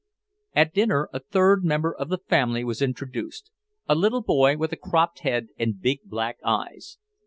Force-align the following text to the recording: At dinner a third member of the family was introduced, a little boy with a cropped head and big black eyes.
At 0.55 0.73
dinner 0.73 1.09
a 1.13 1.19
third 1.19 1.63
member 1.63 1.93
of 1.95 2.09
the 2.09 2.17
family 2.17 2.63
was 2.63 2.81
introduced, 2.81 3.51
a 3.87 3.93
little 3.93 4.23
boy 4.23 4.57
with 4.57 4.71
a 4.71 4.75
cropped 4.75 5.19
head 5.19 5.49
and 5.59 5.79
big 5.79 5.99
black 6.05 6.37
eyes. 6.43 6.97